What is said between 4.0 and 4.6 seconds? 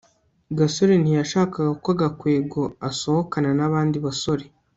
basore